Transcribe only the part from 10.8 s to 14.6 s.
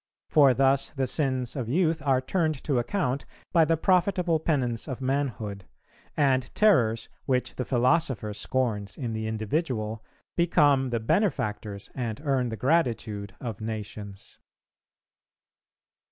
the benefactors and earn the gratitude of nations.